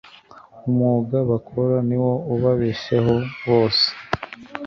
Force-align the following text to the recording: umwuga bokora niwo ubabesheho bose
umwuga 0.67 1.17
bokora 1.27 1.77
niwo 1.87 2.11
ubabesheho 2.33 3.15
bose 3.49 3.85